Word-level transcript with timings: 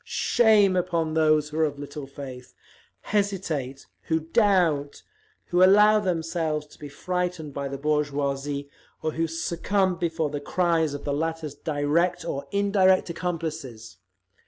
Shame 0.03 0.75
upon 0.75 1.13
those 1.13 1.49
who 1.49 1.59
are 1.59 1.63
of 1.63 1.77
little 1.77 2.07
faith, 2.07 2.55
hesitate, 3.01 3.85
who 4.07 4.21
doubt, 4.21 5.03
who 5.45 5.63
allow 5.63 5.99
themselves 5.99 6.65
to 6.65 6.79
be 6.79 6.89
frightened 6.89 7.53
by 7.53 7.67
the 7.67 7.77
bourgeoisie, 7.77 8.67
or 9.03 9.11
who 9.11 9.27
succumb 9.27 9.97
before 9.99 10.31
the 10.31 10.41
cries 10.41 10.95
of 10.95 11.03
the 11.03 11.13
latter's 11.13 11.53
direct 11.53 12.25
or 12.25 12.47
indirect 12.49 13.11
accomplices! 13.11 13.97